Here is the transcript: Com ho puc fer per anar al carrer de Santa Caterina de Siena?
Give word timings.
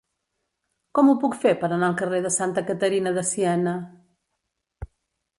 Com 0.99 1.09
ho 1.09 1.13
puc 1.23 1.35
fer 1.43 1.51
per 1.63 1.67
anar 1.75 1.89
al 1.91 1.97
carrer 1.99 2.21
de 2.25 2.31
Santa 2.35 2.63
Caterina 2.69 3.11
de 3.19 3.25
Siena? 3.33 3.75